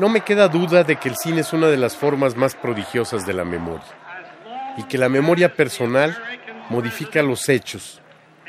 [0.00, 3.26] No me queda duda de que el cine es una de las formas más prodigiosas
[3.26, 3.84] de la memoria
[4.78, 6.16] y que la memoria personal
[6.70, 8.00] modifica los hechos,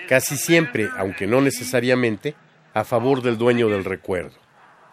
[0.08, 2.36] casi siempre, aunque no necesariamente,
[2.74, 4.38] a favor del dueño del recuerdo.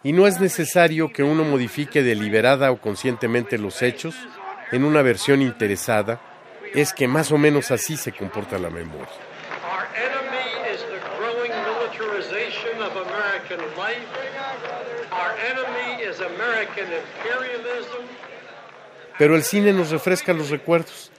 [0.03, 4.13] Y no es necesario que uno modifique deliberada o conscientemente los hechos
[4.73, 6.19] en una versión interesada,
[6.73, 9.28] es que más o menos así se comporta la memoria.
[19.17, 21.11] Pero el cine nos refresca los recuerdos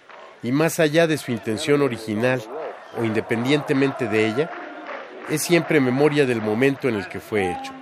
[0.42, 2.42] y más allá de su intención original
[2.96, 4.50] o independientemente de ella,
[5.28, 7.72] es siempre memoria del momento en el que fue hecho.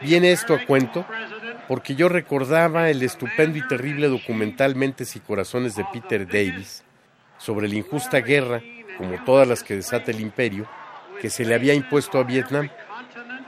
[0.00, 1.04] Viene esto a cuento
[1.68, 6.82] porque yo recordaba el estupendo y terrible documental Mentes y Corazones de Peter Davis
[7.38, 8.62] sobre la injusta guerra,
[8.96, 10.66] como todas las que desata el imperio,
[11.20, 12.68] que se le había impuesto a Vietnam.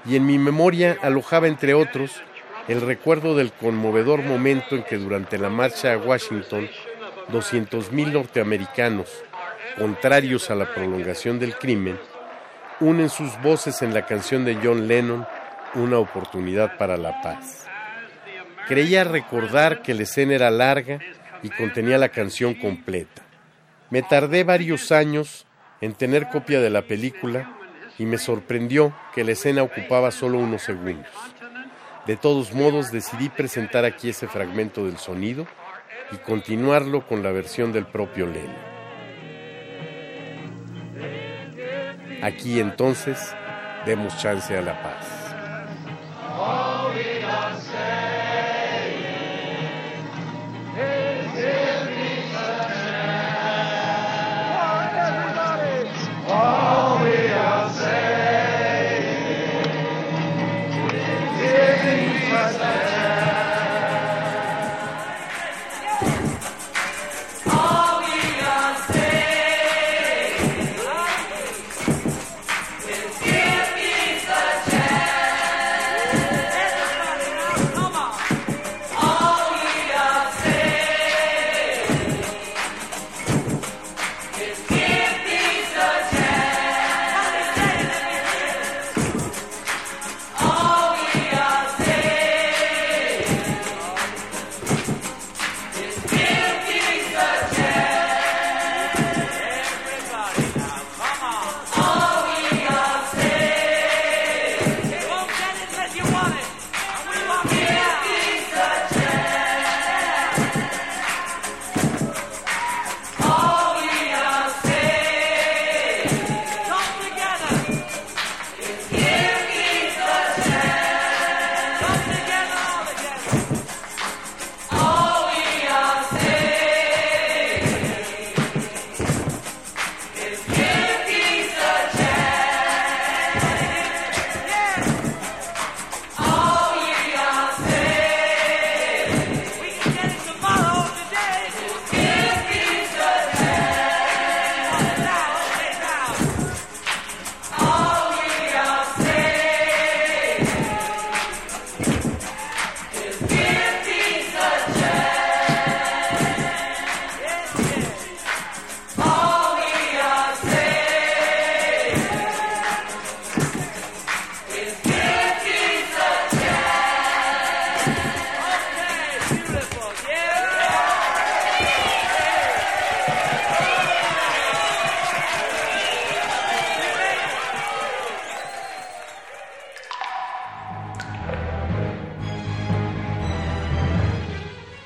[0.06, 2.22] Y en mi memoria alojaba, entre otros,
[2.68, 6.68] el recuerdo del conmovedor momento en que durante la marcha a Washington,
[7.30, 9.08] 200.000 norteamericanos,
[9.78, 11.98] contrarios a la prolongación del crimen,
[12.80, 15.26] unen sus voces en la canción de John Lennon,
[15.74, 17.66] Una oportunidad para la paz.
[18.68, 21.00] Creía recordar que la escena era larga
[21.42, 23.22] y contenía la canción completa.
[23.90, 25.46] Me tardé varios años
[25.80, 27.58] en tener copia de la película
[27.98, 31.06] y me sorprendió que la escena ocupaba solo unos segundos.
[32.06, 35.46] De todos modos, decidí presentar aquí ese fragmento del sonido
[36.12, 38.74] y continuarlo con la versión del propio Lennon.
[42.22, 43.34] Aquí entonces
[43.86, 45.23] demos chance a la paz.
[62.34, 63.03] Christ.